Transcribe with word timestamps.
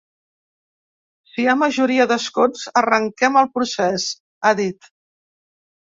Si 1.33 1.43
hi 1.43 1.45
ha 1.51 1.55
majoria 1.65 2.09
d’escons, 2.13 2.65
arrenquem 2.83 3.41
el 3.45 3.53
procés, 3.59 4.11
ha 4.51 4.59
dit. 4.65 4.95